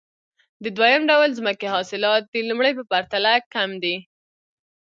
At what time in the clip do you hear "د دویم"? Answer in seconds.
0.63-1.03